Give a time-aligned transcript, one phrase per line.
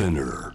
[0.00, 0.54] Spinner.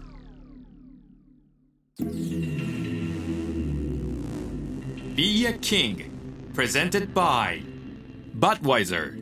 [5.14, 6.10] Be a King
[6.52, 7.62] Presented by
[8.36, 9.12] Budweiser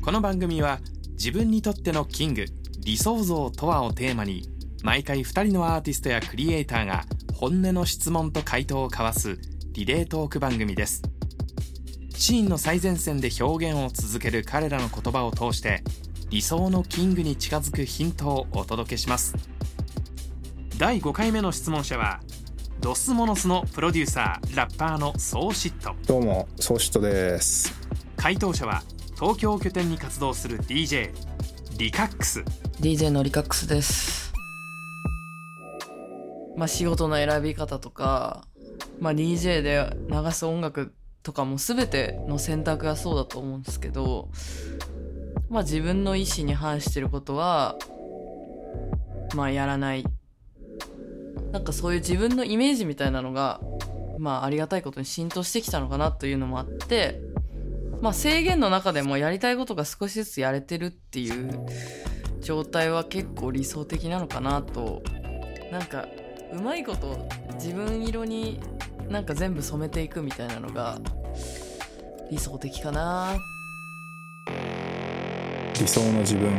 [0.00, 0.78] この番組は
[1.10, 2.46] 自分にとってのキング
[2.78, 4.48] 理想像とはをテーマに
[4.82, 7.04] 毎回2人のアーティストやクリエイターが
[7.34, 9.36] 本音の質問と回答を交わす
[9.72, 11.02] リレートーク番組です
[12.16, 15.84] シーンの最前線で表現を続ける彼らの言葉を通して
[16.30, 19.34] 理想のキングに近づくヒントをお届けします
[20.78, 22.20] 第5回目の質問者は
[22.78, 27.74] ドスモノスのプロデューサーラッパーのソーシットどうも、ソーシットです。
[28.16, 28.82] 回答者は
[29.16, 31.10] 東京を拠点に活動する DJ
[31.76, 32.44] リカックス
[32.80, 34.32] DJ のリカックスです。
[36.56, 38.46] まあ仕事の選び方とか、
[39.00, 44.30] まあ DJ で流す音楽とかも全ての選択がそうだと思うんですけど、
[45.50, 47.76] まあ自分の意思に反してることは、
[49.34, 50.04] まあやらない。
[51.52, 53.60] なんかそういう自分のイメージみたいなのが、
[54.18, 57.20] まあありがたいことに浸透してきたのかなというのもあって、
[58.00, 61.66] まあ制限の中でもやりたいことが少しずつやれてるっていう
[62.40, 65.02] 状態は結構理想的なのかなと
[65.70, 66.06] なんか
[66.52, 68.60] うまいこと自分色に
[69.08, 70.98] なんか全部染めていくみたいなのが
[72.30, 73.36] 理想的かな
[75.80, 76.50] 理想の自分、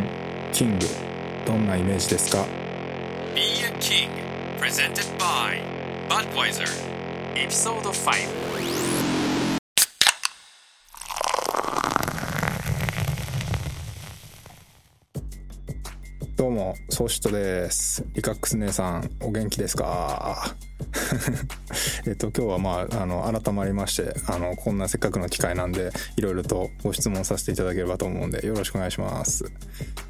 [0.51, 0.85] キング、
[1.45, 2.45] どんなイメージですか
[3.35, 4.09] ？Be a King
[4.59, 5.61] Presented by
[6.09, 6.65] Budweiser
[7.35, 9.61] Episode 5
[16.37, 18.03] どうも、ソーシットです。
[18.13, 20.55] リカックス姉さん、お元気ですか？
[22.07, 29.51] えっと、今日はまあ、あの、改まりまして、あの、こんなせっかくの機会なんで、いろいろとご質問させていただければと思うんで、よろしくお願いします。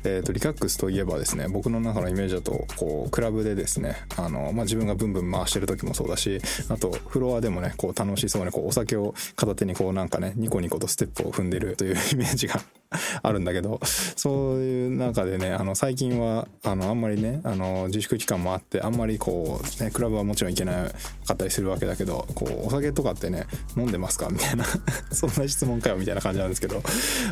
[0.03, 12.61] えっと、リカックスといえばですね、僕の中のイメージだと、こう、クラブでですね、あの、まあ、自分がブンブン回してる時もそうだし、あと、フロアでもね、こう、楽しそうに、こう、お酒を片手にこう、なんかね、ニコニコとステップを踏んでるというイメージが
[13.23, 13.79] あるんだけど、
[14.15, 20.89] そういう中でね、あの、最近は、あの、あんまりね、あの、自粛期間もあって、あんまりこう、ね、クラブはもちろん行けな
[21.25, 23.45] かったりするわけだけど、こう、お酒とかってね、
[23.77, 24.65] 飲んでますかみたいな、
[25.11, 26.83] そんな質問かよ、みたいな感じなんですけど、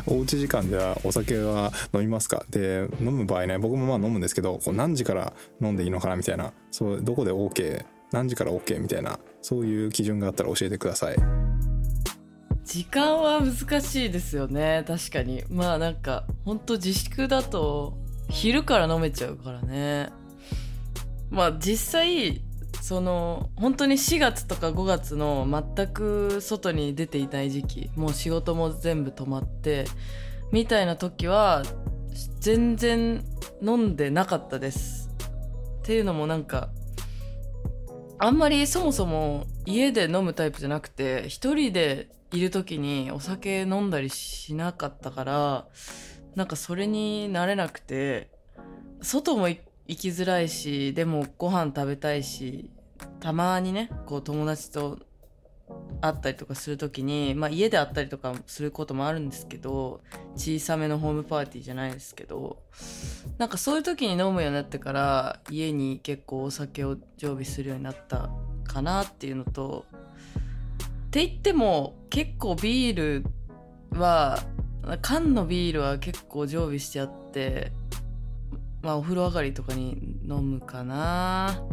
[0.06, 2.44] おうち時間ではお酒は飲みますか？
[2.50, 5.32] で、飲む場合ね、僕もまあ飲むんですけど、こう何時から
[5.62, 11.16] 飲んでいいのかな、みたいな、そう、どこで OK、何時から OK みたいな、そういう基準があったら教えてください。
[12.70, 14.84] 時間は難しいですよね。
[14.86, 15.42] 確かに。
[15.50, 17.98] まあなんかほんと自粛だと
[18.28, 20.10] 昼から飲めちゃうからね。
[21.30, 22.40] まあ実際
[22.80, 29.86] その本当に4月とか5月の全く外に出ていない時期もう仕事も全部止まって
[30.52, 31.64] みたいな時は
[32.38, 33.24] 全然
[33.60, 35.10] 飲んでなかったです。
[35.80, 36.70] っていうのもなんか
[38.20, 45.66] あんまりそもそも家で飲むタイプじゃなくて一人でいる時にお酒飲んだりしなかったから
[46.34, 48.30] なんかそれに慣れなくて
[49.02, 52.70] 外も行きづらいしでもご飯食べたいし
[53.18, 54.98] たまにねこう友達と
[56.00, 60.00] 会ったりとかする時に、まあ、家で会ったりとかすることもあるんですけど
[60.34, 62.58] 小さめのホームパーティーじゃないですけど
[63.38, 68.30] なんかそういう時に飲むようになってから家に結構お酒を常備するようになった
[68.64, 69.84] かなっていうのと
[71.10, 73.24] って言っても結構ビール
[73.98, 74.44] は
[75.02, 77.72] 缶のビールは結構常備してあって
[78.80, 81.64] まあお風呂上がりとかに飲むかな。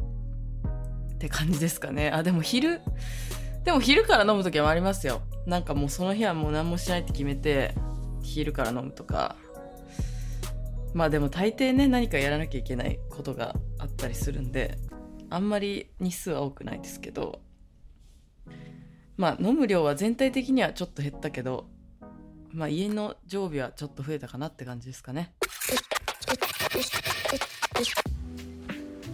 [1.13, 2.09] って感じですかね。
[2.09, 2.81] あでも昼
[3.63, 5.21] でも昼から飲む時もありますよ。
[5.45, 7.75] なんかもうその日はもう何もしないって決めて
[8.23, 9.35] 昼から飲むとか。
[10.95, 14.79] まあでも大抵ね何かやらなきゃいけないことがあったりするんで
[15.29, 17.45] あんまり日数は多くないですけど。
[19.17, 21.65] まあ飲む量は全体的にはちょっと減ったけど
[22.53, 25.33] まあ家の常備はちょっと増えたかなって感じですかね。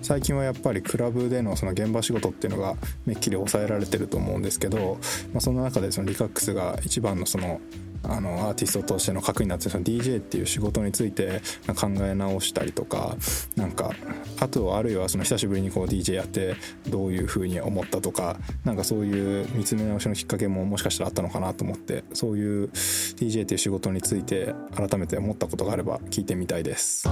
[0.02, 2.76] 最近はやっぱりクラブでのその現場仕事っていうのが
[3.06, 4.98] めっきり抑えられてると思うんですけど、
[5.32, 7.62] まあ、その中でそのリカックスが一番のその
[8.04, 13.16] あのアーティストとしての核になってその DJ っていう仕事について考え直したりとか
[13.56, 13.92] なんか
[14.40, 16.56] あとあるいはその久しぶりにこう DJ やって
[16.90, 27.08] どういうふうに思ったとかなんかそういう見つめ直しのきっかけももしかしたらあったのかなと思ってそういう DJ っていう仕事について改めて思ったことがあれば聞いてみたいです。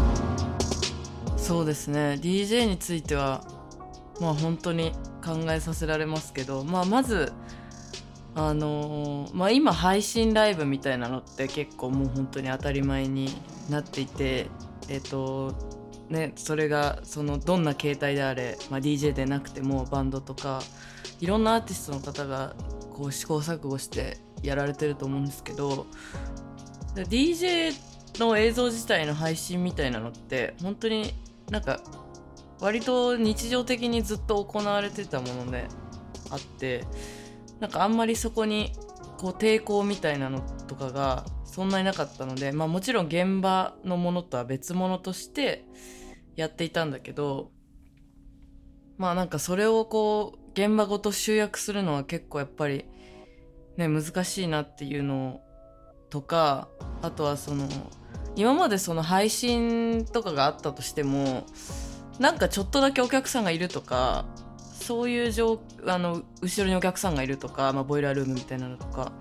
[1.37, 3.43] そうですね DJ については
[4.19, 4.91] まあ本当に
[5.25, 7.33] 考えさせられますけど、まあ、まず
[8.33, 13.29] あのーまあ今配信ライブみたいなのって結構もう本当に当たり前に
[13.69, 14.47] なっていて
[14.87, 15.53] えっ、と
[16.09, 20.61] ねそれがそのどんな形態であれ、まあ、DJ でなくてもバンドとか
[21.19, 22.55] いろんなアーティストの方が
[22.93, 25.87] こう試行錯誤してやられてると思うんですけど
[26.95, 27.73] DJ
[28.19, 31.13] の映像自体の配信みたいなのって本当に
[31.49, 31.79] なんか
[32.59, 35.67] 割と日常的にずっと行われてたもので
[36.29, 36.85] あって
[37.61, 38.73] なんかあんまりそこに
[39.17, 45.65] こう抵抗みたいなのとかがそんなになかったので、まあ、もちろん現場のものとは別物として
[46.35, 47.51] やっていたんだけど
[48.97, 52.85] まあなんかそれをこう現場ごと集約するのは結構やっぱり
[53.77, 55.41] ね難しいなっていうの
[56.09, 56.67] とか
[57.01, 57.67] あとはその
[58.35, 61.45] 今までその配信とかがあったとしても
[62.19, 64.25] なんかちょっとだけお客さんがいるとか
[64.91, 69.13] そういう状あの後ろにお客さんがいるとか、まあ、ボイラールームみたいなのとか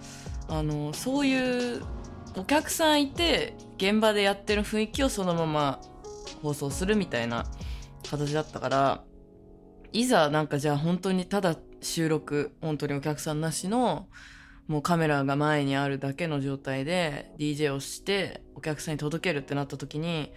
[0.49, 1.81] あのそういう
[2.37, 5.81] お客さんいて現場でやってる雰囲気をそのまま
[6.43, 7.47] 放送するみたいな
[8.11, 9.05] 形だったから
[9.93, 14.09] いざなんかじゃあ本当にただ収録本当にお客さんなしの
[14.67, 20.33] もうカメラが前にあるだけの状態で DJ をしてお客さんに届けるってなった時に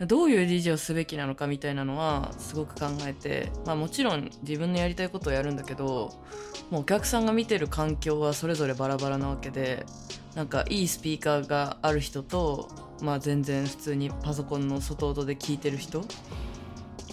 [0.00, 6.12] どういう DJ をすべきなのかみたいなのはすごく考えて、まあもちろん自分のやりたいことをやるんだけど、
[6.70, 9.86] もうお客さんが見てる環境はそれぞれバラバラなわけで、
[10.34, 12.68] なんかいいスピーカーがある人と、
[13.02, 16.04] まあ全然普通にパソコンの外音で聞いてる人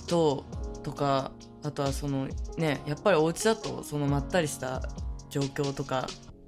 [0.08, 0.44] と、
[0.82, 1.32] とか、
[1.64, 4.82] あとはそのね、やっぱりお家だとそのまったりした
[5.30, 6.08] 状況とか、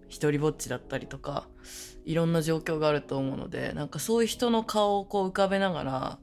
[0.09, 1.47] 一人ぼっちだったりとか、
[2.06, 6.20] いろんな状況があると思うので、なんかそういう人の顔をこう浮かべながら、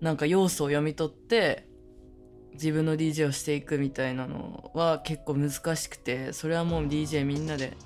[0.00, 1.66] なんか要素を読み取って、
[2.52, 7.76] 自分の DJ をしていくみたいなのは結構難しくて、それはもう DJ みんなで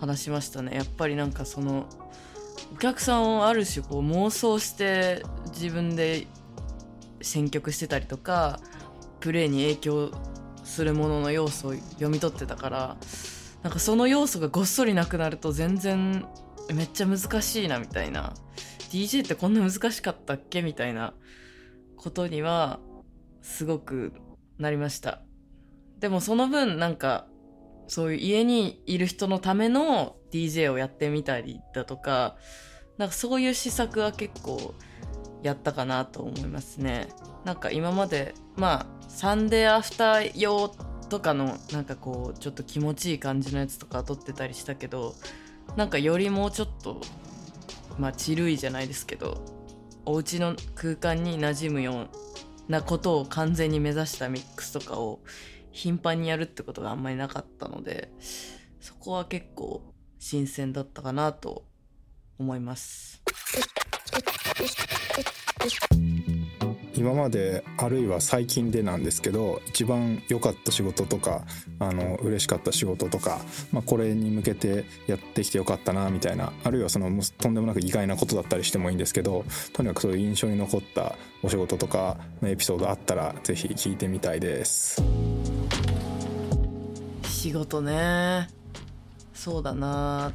[0.00, 0.74] 話しましたね。
[0.74, 1.86] やっぱりなんかその、
[2.74, 5.22] お客さんをある種こう妄想して
[5.52, 6.26] 自分で
[7.20, 8.60] 選曲してたりとか、
[9.20, 10.10] プレイに影響
[10.64, 12.96] するものの要素を読み取ってたから、
[13.62, 16.26] なんかその要素がごっそりなくなると全然
[16.72, 18.34] めっちゃ難しいなみたいな。
[18.90, 21.14] DJ ってこんな難しかったっけみたいな。
[22.02, 22.80] ことには
[23.42, 24.12] すごく
[24.58, 25.22] なりました。
[26.00, 27.26] でもその分なんか
[27.86, 32.36] そういう家にいる人のための DJ をやってみたりだとか
[32.98, 34.74] なんかそういう施策は結構
[35.42, 37.08] やったかなと思いますね。
[37.44, 40.74] なんか今までまあサンデーアフター用
[41.12, 45.14] とかのなんかこうちょっと気持ちいい感じのやつとか撮ってたりしたけど
[45.76, 47.02] なんかよりもうちょっと
[47.98, 49.44] まあチルいじゃないですけど
[50.06, 52.08] お家の空間に馴染むよ
[52.68, 55.20] うなことを完全に目指したミックスとかを
[55.70, 58.10] 頻繁にやるってことがあんまりなかったので
[58.80, 59.82] そこは結構
[60.18, 61.66] 新鮮だったかなと
[62.38, 63.22] 思います。
[66.94, 71.44] 今まであるいは最近でなんですけど一番良かった仕事とか
[71.78, 73.40] あの嬉しかった仕事とか、
[73.72, 85.02] まあ、これに向けてやってきてよかったなみたいなあるいはそのとんでもなく意外なことだったりしてもいいんですけどとにかくそういう印象に残ったお仕事とかのエピソードあったらぜひ聞いてみたいです。
[87.42, 88.48] 仕事ね
[89.34, 90.32] そうだな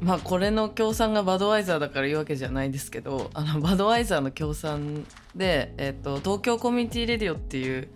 [0.00, 5.06] まあこれの協賛がバドワイザーだから言うわけじゃないですけどあのバドワイザーの協賛
[5.38, 7.88] で、えっと東京コミュニティレディオっていう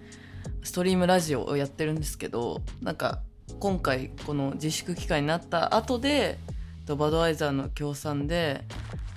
[0.63, 3.21] ストリームラジオをやってるんですけどなんか
[3.59, 6.39] 今回この自粛期間になった後で
[6.81, 8.65] えっとバドワイザーの協賛で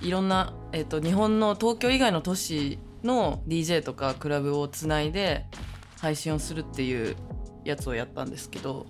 [0.00, 5.46] いろんな、えっと日本の東京以外の都市の DJ とかクラブをつないで
[6.00, 7.16] 配信をするっていう
[7.64, 8.86] やつをやったんですけど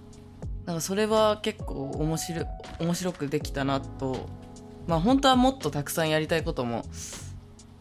[0.65, 2.45] なんかそれは結構面白
[2.81, 4.29] 面白くできたなと。
[4.87, 6.85] まあ本当はもっとたくさんやりたいことも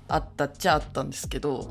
[0.08, 1.68] あったっちゃあったんですけど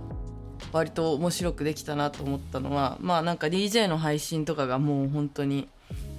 [0.72, 5.68] 割と面白くできたなと思ったのはまあなんか DJ の配信とかがもう本当に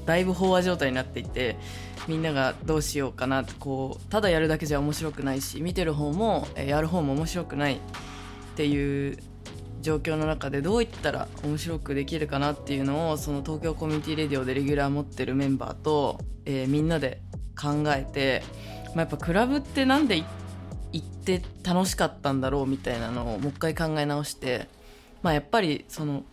[0.05, 1.57] だいぶ飽和状態になっていて
[2.07, 7.77] みんながどうしようかなってこうただやるだけじゃ面白くないし見てる方もやる方も面白くないっ
[8.55, 9.17] ていう
[9.81, 17.21] 状況の中でどういったら面白くできるかなっていうのをその東京コミュニティレディオでレギュラー持ってるメンバーと、えーみんなで
[17.59, 18.43] 考えて、
[18.87, 20.25] まあ、やっぱクラブってなんでい
[20.95, 24.69] 行って楽しかったんだろうみたいなのをもう一回考え直して、
[25.21, 26.23] まあ、やっぱりその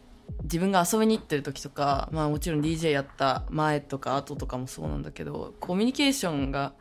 [0.45, 6.75] 自分が遊びに行ってる時とか、まあ、もちろん DJ やった前とか後とかもそうなんだけどコミュニケーションが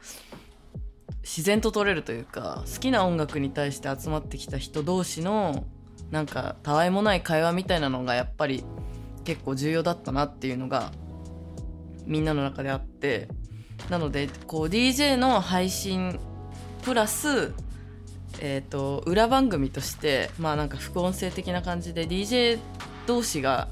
[1.23, 5.65] 自然と取れるというか好きな音楽に対して集まってきた人同士の
[6.11, 8.63] なんかたわいもない会話みたいなのがやっぱり
[9.23, 10.91] 結構重要だったなっていうのが
[12.05, 13.27] みんなの中であって
[13.89, 16.19] なのでこう DJ の配信
[16.81, 17.53] プラス、
[18.41, 22.59] えー、と裏番組としてまあなんか副音声的な感じで DJ
[23.05, 23.67] 同士が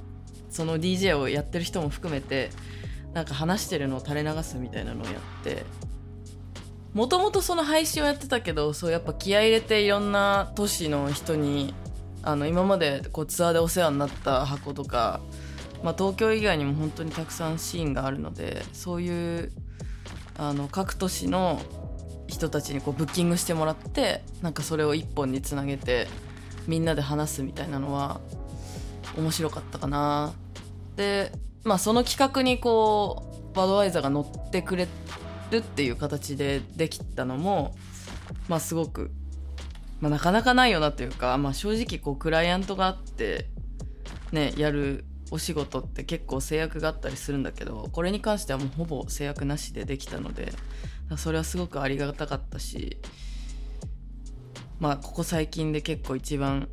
[0.50, 2.52] その DJ をやってる人も含めて
[3.14, 5.66] なんか話してるのを垂れ流すみたいなのをやって
[6.94, 11.74] もともとその配信をやってたけどそうやっぱ気合入れていろんな都市の人に
[12.22, 15.20] あの今までこうツアーでお世話になった箱とか、
[15.84, 19.52] まあ、東京以外にも本当にたくさんシーンがあるのでそういう
[20.38, 21.62] あの各都市の
[22.30, 26.08] 人たちにこうブッキングしてもらってなんかそれを一本につなげて
[26.68, 28.22] みんなで話すみたいなのは
[29.18, 30.34] 面白かったかな。
[30.96, 31.32] で
[31.64, 34.88] まあその企画にこうバドワイザーが乗ってくれ
[35.52, 37.76] るっていう形でできたのも
[38.48, 39.12] まあすごく、
[40.00, 43.48] まあ、なかなかないよなというか、まあ、正直こうクライアントがあって
[44.32, 50.52] ねやるお仕事って結構制約があったりするんだけどこれに関してはもうほぼ制約なしでできたので
[51.18, 52.98] それはすごくありがたかったし
[54.80, 56.70] まあここ最近で結構一番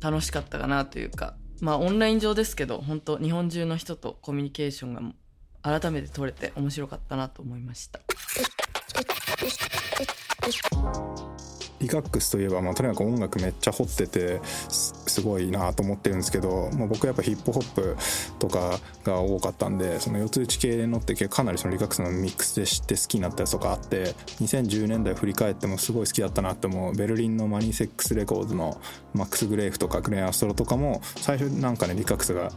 [0.00, 8.00] 楽しかったかなというかまあオンライン上ですけど本当日本中の人とコミュニケーションが改めて取れて面白かったなと思いました。
[11.80, 17.96] リカックスといえば、まあ、とにかく音楽めっちゃ掘っててすごいなと思ってるんですけど、まあ、僕やっぱヒップホップ
[18.38, 28.80] とかが多かったんでその四つ打ち系のってかなりその Licaxxx のミックスで知って好きになったやつとかあって2010年代振り返ってもすごい好きだったなって思うベルリンの Money Sex Records の
[29.14, 32.50] マックス・グレーフとかグレン・アストロとかも最初なんかね Licaxxx が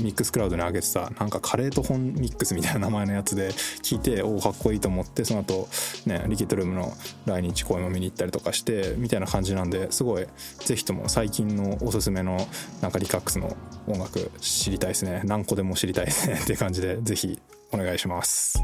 [0.00, 5.68] ミックスクラウドに上げてたなんかカレーと本ミックスみたいな名前のやつで聞いておおかっこいいと思ってその後
[6.06, 6.92] ねリキッドルームの
[7.26, 10.26] 来日公演も見に行ったりとかしててみたいな感じなんですごい
[10.58, 12.46] ぜひとも最近のおすすめの
[12.82, 13.56] なんかリカックスの
[13.86, 15.22] 音楽知りたいですね。
[15.24, 16.38] 何個でも知りたいですね。
[16.42, 17.40] っていう感じでぜひ
[17.72, 18.62] お願いします。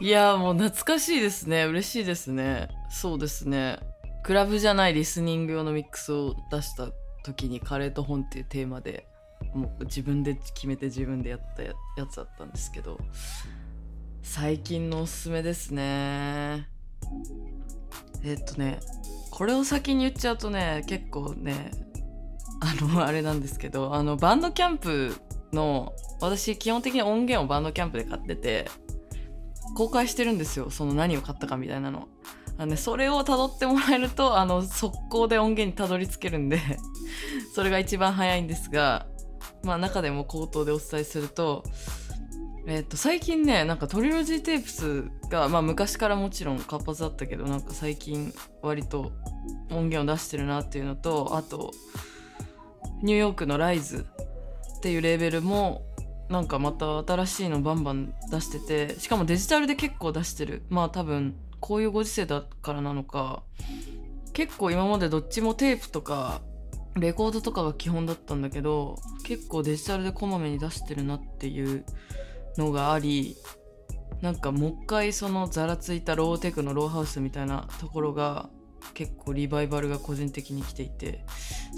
[0.00, 1.64] いやもう懐かしいですね。
[1.64, 2.68] 嬉しいですね。
[2.90, 3.78] そうですね。
[4.22, 6.88] クラブじゃないリスニング用のミックスを出した
[7.24, 9.06] 時にカレーと本っていうテーマで
[9.54, 11.72] もう自分で決めて自分でやったや
[12.10, 12.98] つだったんですけど
[14.22, 16.68] 最近のおすすめですね。
[18.22, 18.80] えっとね
[19.34, 21.72] これを先に言っちゃうとね結構ね
[22.60, 25.16] あのあれなんですけどあのバンドキャンプ
[25.52, 28.70] の私基本的に音源をバンドキャンプで買ってて
[29.74, 32.06] 公開してるんですよその何を買ったかみたいなの。
[32.58, 36.60] あの、ね、それを辿ってもらえるとあの速攻で音源にたどり着けるんで
[37.52, 39.06] それが一番早いんですが
[39.64, 41.64] まあ中でも口頭でお伝えすると
[42.66, 49.12] えっ、と最近ねなんかトリロジーテープスがまあ昔からもちろん活発だったけどなんか最近割と
[49.70, 51.72] 音源を出してるなっていうのとあと
[53.02, 54.06] ニューヨークのライズ
[54.78, 55.82] っていうレーベルも
[56.30, 60.62] なんかまた新しいのバンバン出しててしかもデジタルで結構出してる。
[60.70, 63.42] まあ多分こういうご時世だからなのか
[64.34, 66.42] 結構今までどっちもテープとか
[66.96, 71.84] レコードとかが基本だったんだけど結構デジタルでこまめに出してるなっていう
[72.56, 73.36] のがあり
[74.20, 78.48] なんかもう一回そのざらついたローテクのローハウスみたいなところが
[78.94, 81.24] 結構リバイバルが個人的に来ていて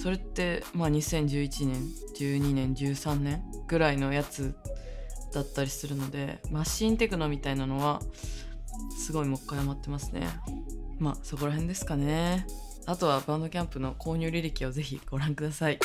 [0.01, 1.83] それってまあ2011年
[2.19, 4.55] 12年13年ぐらいのやつ
[5.33, 8.01] だったりするのでマシンテクノみたいなのは
[8.99, 10.29] すごいもう一回余ってますね。
[10.99, 12.47] まあそこら辺ですかね。
[12.87, 15.79] あとはバンドキャンプの購入履歴をぜひご覧ください。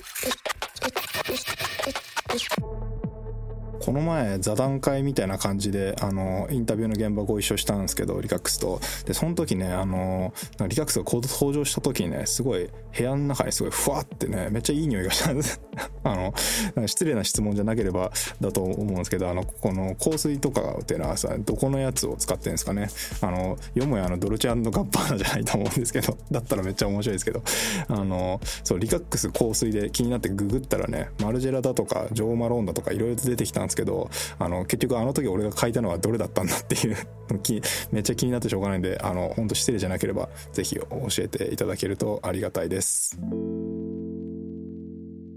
[3.82, 8.80] この前座談会みたいな感じであのインタビューの現場ご一緒したんですけどリカックスと。
[9.06, 10.34] でその時ねあの
[10.68, 15.62] リカックスが登場した時にねすごい部屋の中にすごいふわってねめっちゃいい匂いがしたんです。
[16.04, 22.88] あの失礼な質問じゃなければだと思うんですけどあのこの香水とかっていうのはさどこのやつを使ってるんですかね。
[23.22, 27.42] あのよもやあのドルチェガッバーナじゃないと思うんですけど だったらめっちゃ面白いですけど。
[27.88, 36.98] あのそうリカックス香水で気になってググったらねマルジェラだとかジョー・マローンだとかいろいろ出てきたんですですけどあの結局あの時俺が書いたのはどれだったんだっていう
[37.92, 40.86] めっちゃ気になってしょうがないんであの本当失礼じゃなければぜひ教
[41.20, 43.18] えていただけるとありがたいです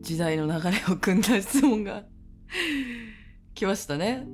[0.01, 2.05] 時代の流れを組んだ質問が
[3.55, 4.27] 来ましたね、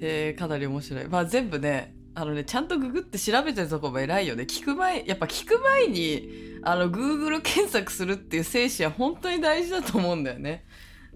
[0.00, 4.44] えー、かなり面白いまあ全部ねあのね、ちゃんとググって調べてるとこも偉いよね。
[4.44, 10.64] 聞く前、やっぱ聞く前に、あの、Google 検索するっていう精神は本当に大事だと思うんだよね。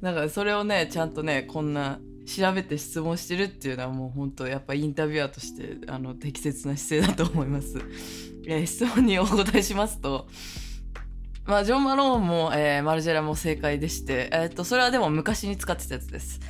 [0.02, 7.78] だからそれをね、ちゃんとね、こんな調べて質問してるっていうのはもう本当やっぱインタビュアーとしてあの適切な姿勢だと思います。
[8.66, 10.26] 質問にお答えしますと、
[11.44, 16.40] まあ、ジョン・マローンも、えー、マルジェラも正解でして、えー、っと、それはでも昔に使ってたやつです。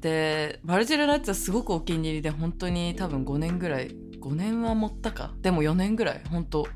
[0.00, 5.32] で、マルジェラのやつはすごくお気に入りで、本当に多分5年ぐらい、5年は持ったか。
[5.42, 6.66] でも4年ぐらい、本当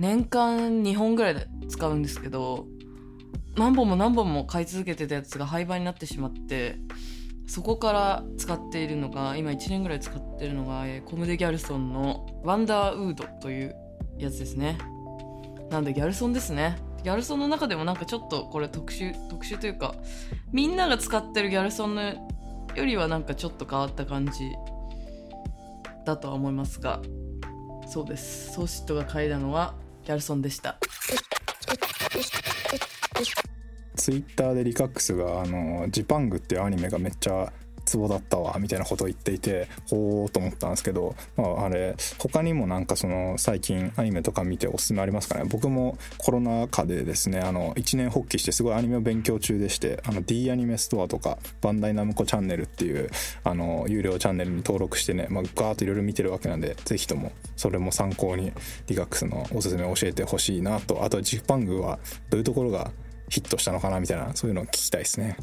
[0.00, 2.66] 年間2本ぐらいで使うんですけど
[3.56, 6.76] 何本も何本も買い続けてたやつが廃盤になってしまって
[7.50, 13.74] そこから使っているのが今1年ぐらい使ってるのが、えコムデ・ギャルソンのワンダーウードという
[14.18, 14.78] やつですね。
[15.68, 16.78] なんでギャルソンですね。
[17.02, 19.96] ギャルソンの中でもなんかちょっとこれ特殊特殊というか
[20.52, 22.14] みんなが使ってるギャルソンのよ
[22.76, 24.52] りはなんかちょっと変わった感じ
[26.04, 27.00] だとは思いますが
[27.88, 28.52] そうです。
[28.52, 30.78] ソーシットが嗅いだのはギャルソンでした。
[34.00, 37.52] ツイッターでリカックスがあのジパングっていうアニメがめっちゃ
[37.84, 45.44] ツボだったわみたいなことを言っていてほーと思ったんですけど、まあ、あれ他にもなんかその最近アニメとか見ておすすめありますかね？
[45.44, 53.10] 僕もコロナ禍でですねあの一年発起してすごいアニメを勉強中でしてあの D アニメストアとかバンダイナムコチャンネルっていう
[53.44, 58.52] あの有料チャンネルに登録してね、まあ、ガーッといろいろ見てるわけなんでぜひともそれも参考に
[58.86, 61.04] リカックスのおすすめを教えてほしいなと。
[61.04, 61.98] あとジパングは
[62.30, 62.92] どういうところが
[63.30, 65.36] ヒットしたのかなみたいなそういうのを聞きたいですね。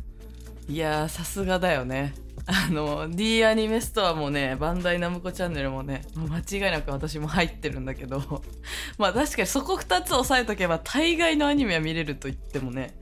[0.70, 2.14] いやさすがだよね。
[2.46, 8.44] あの D アニメストアもねバンダイナムコチャンネルもね間違いなく私も入ってるんだけど。
[9.00, 12.94] まあ確かにそこ2つ押さえとけば大概のアニメは見れると言ってもね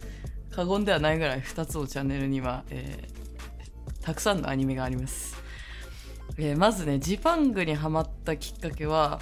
[0.52, 3.16] 過言ではないぐらい2つのチャンネルには、えー
[4.06, 5.36] たくさんのアニメがあります、
[6.38, 9.20] えーまずねジパングにハマったきっかけは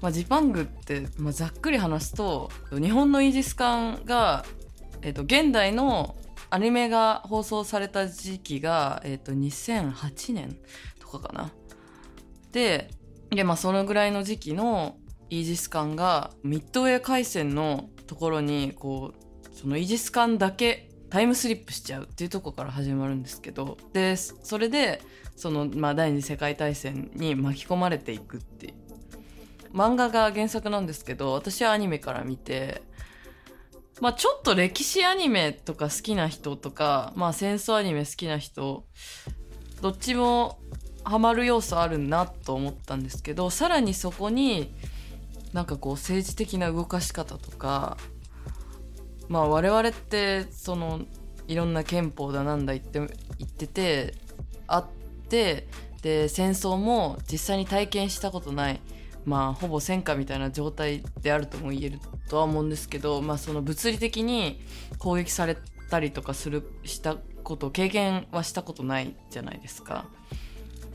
[0.00, 4.44] まあ、ジパングって、まあ、ざっくり話すと日本のイージス艦が、
[5.02, 6.16] えっと現代の
[6.50, 10.56] アニメが放送された時期が、えっと2008年
[10.98, 11.50] とかかな。
[12.52, 12.90] で
[13.30, 14.96] で、まあ、そのぐらいの時期の
[15.30, 25.02] イージス艦がミッドウェー海戦のところにこうそのイージス艦だけタイムスリップしちゃうっていうところから始まるんですけどでそれで
[25.36, 28.74] その、まあ、第二次世界大戦に巻き込まれていくっていう
[29.72, 32.82] 漫画が原作なんですけど私はアニメから見て
[34.00, 38.84] まあちょっと歴史アニメとか好きな人とかまあ戦争アニメ好きな人
[39.80, 40.58] どっちも
[41.04, 44.74] ハマる要素あるなと思ったんですけどさらにそこに
[45.52, 47.96] なんかこう政治的な動かし方とか
[49.28, 51.00] まあ我々ってその
[51.46, 52.98] いろんな憲法だなんだ言って
[53.38, 54.14] 言ってて
[54.66, 54.86] あっ
[55.28, 55.66] て
[56.02, 58.80] で戦争も実際に体験したことない
[59.28, 64.60] まあほぼ戦火みたいな状態であるとも言えるとは思うんですけど、まあ、その物理的に
[64.98, 65.56] 攻撃され
[65.90, 70.06] たりとかするしたこと経験はしたことないじゃないですか。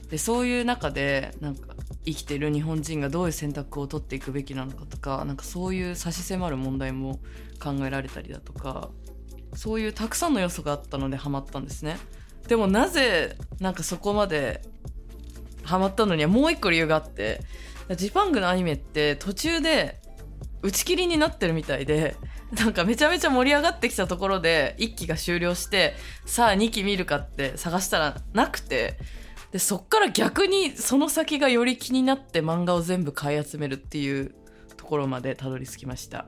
[0.09, 7.19] でそういう中でなんか生きてる日本人がどういう選択を取っていくべきなのかとかなんかそういう差し迫る問題も
[7.59, 8.89] 考えられたりだとか
[9.55, 11.97] そういうたくさんの要素があったのでハマったんですね。
[12.47, 14.61] でもなぜなんかそこまで
[15.63, 17.41] ハマったのにはもう一個理由があって
[17.91, 19.99] ジパングのアニメって途中で
[20.61, 22.15] 打ち切りになってるみたいで
[22.51, 28.97] なんかめちゃめちゃ盛り上がってきたところで1期が終了してさあ2期見るかって探したらなくて
[29.51, 34.33] でそっから逆にその先がより気になって漫画を全部買い集めるっていう
[34.77, 36.25] ところまでたどり着きました。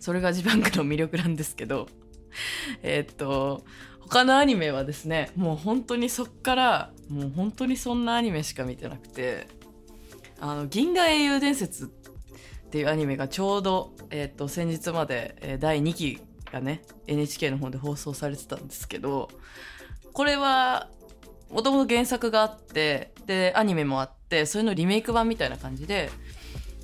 [0.00, 1.88] それがジパングの魅力なんですけど
[2.82, 3.64] えっと
[4.00, 9.48] 他のアニメはですねもう本当にそっからもう本当にそんなアニメしか見てなくて
[10.40, 11.86] あの銀河英雄伝説っ
[12.70, 16.20] ていうアニメがちょうど、えー、と先日まで、えー第2期
[16.52, 19.28] がね NHK の方で放送されてたんですけど
[20.12, 20.88] これは
[21.50, 26.10] もともと原作があってでアニメもあってそれのリメイク版みたいな感じで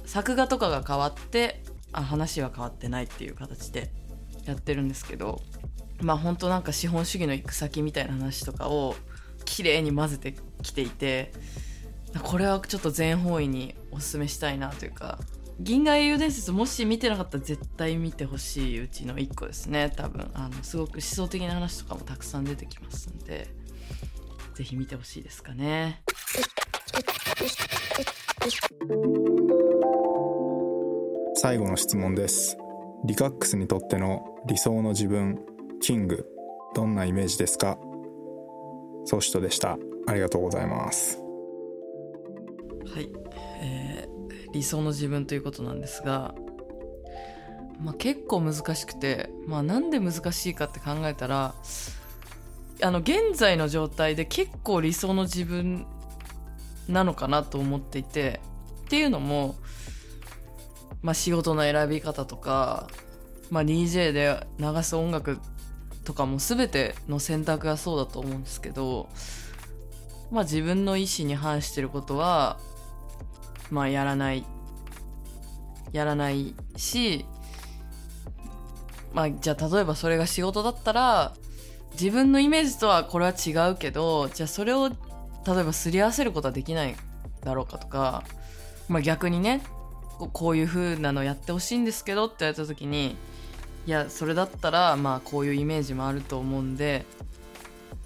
[0.04, 1.62] 作画とかが変わって
[1.92, 3.90] あ話は変わってないっていう形で
[4.44, 5.40] やってるんですけど
[6.00, 8.94] まあ本当なんか資本主義の行く先みたいな話とかを
[9.44, 11.32] 綺麗に混ぜてきていて
[12.20, 15.18] これはちょっと全方位におすすめしたいなというか
[15.60, 20.30] 銀河英雄伝説もし見てなかったら絶対見てほしいうちの一個ですね多分。
[20.34, 23.48] あのすごく思想的な話とかもたくさん出てきますんで
[24.54, 26.02] ぜひ見てほしいですかね。
[31.36, 32.56] 最後の質問です。
[33.04, 35.40] リカックスにとっての理想の自分
[35.80, 36.26] キング
[36.74, 37.78] どんなイメージですか？
[39.04, 39.78] ソシトでした。
[40.06, 41.18] ありがとうございます。
[42.92, 43.10] はい、
[43.60, 44.12] えー
[44.52, 46.34] 理想の自分ということなんですが、
[47.80, 51.54] まあ、結構難しくて、まあ、なんで難しいかって考えたら
[52.82, 55.86] あの現在の状態で結構理想の自分
[56.88, 58.40] なのかなと思っていて
[58.86, 59.54] っていうのも、
[61.00, 62.88] まあ、仕事の選び方とか、
[63.50, 65.38] まあ、DJ で流す音楽
[66.04, 69.08] とかも全ての選択がそうだと思うんですけど、
[70.30, 72.58] まあ、自分の意思に反してることは
[73.72, 74.44] まあやらない
[75.92, 77.24] やらないし
[79.14, 81.32] まあじゃあ例えばそれが仕事だったら
[81.92, 86.94] 自分のイメージとはこれは違うけどじゃあそれを例えばすり合わせることはできない
[87.42, 88.24] だろうかとか、
[88.88, 89.62] まあ、逆にね
[90.32, 93.16] こういう風なのやってほしいんですけどって言われた時に
[93.86, 97.06] いやそれだったらまあこういうイメージもあると思うんで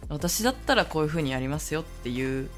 [0.08, 2.48] 私だったらこういう風にやりますよっていう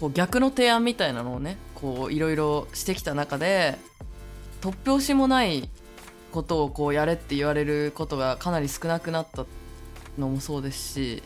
[0.00, 3.76] こう逆の提案みたいなのをねこういろいろしてきた中で
[4.60, 5.68] 突拍子もない
[6.32, 9.46] ことをこうやれって言われることがかなり少なくなった
[10.18, 11.22] のもそうですし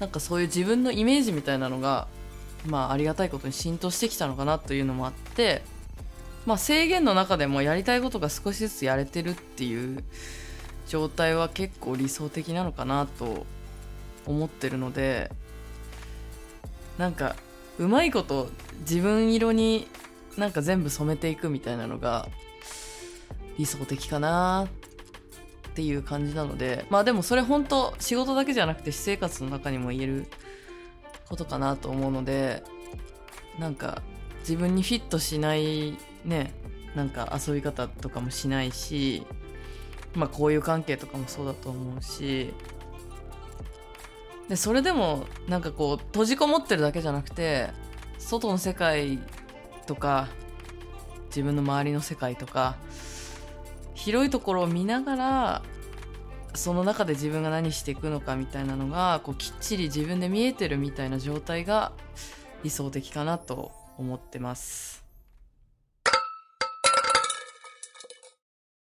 [0.00, 2.06] なんかそういう自分のイメージみたいなのが
[2.66, 5.62] まあありがたいことに浸透してきたのかなというのもあって
[6.46, 10.04] まあ制限の中でもやりたいことが少しずつやれてるっていう
[10.86, 13.44] 状態は結構理想的なのかなと
[14.26, 15.30] 思ってるので
[16.98, 17.36] なんか
[17.78, 19.88] うまいこと自分色に
[20.36, 22.28] なんか全部染めていくみたいなのが
[23.56, 24.68] 理想的かな
[25.70, 30.26] っていう感じなのでまあでもそれ本当仕事だけじゃなくて私生活の中にも言える
[31.28, 32.62] ことかなと思うので
[33.58, 34.02] なんか
[34.40, 36.52] 自分にフィットしないね
[36.94, 39.22] なんか遊び方とかもしないし
[40.14, 42.54] まあこういう関係とかもそうだと思うし
[44.48, 47.70] でそれでもなんかこう閉じこもってるだけじゃなくて
[48.18, 49.18] 外の世界
[49.86, 50.28] とか
[51.26, 52.76] 自分の周りの世界とか
[53.94, 55.62] 広いところを見ながら
[56.54, 61.92] その中で自分が何していくのかみたいなのがこうきっちり自分で見えてるみたいな状態が
[62.62, 64.97] 理想的かなと思ってます。